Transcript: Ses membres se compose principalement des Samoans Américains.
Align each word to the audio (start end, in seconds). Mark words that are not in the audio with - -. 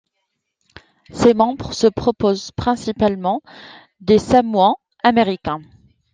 Ses 1.11 1.35
membres 1.35 1.73
se 1.75 1.85
compose 1.85 2.49
principalement 2.53 3.43
des 3.99 4.17
Samoans 4.17 4.77
Américains. 5.03 5.61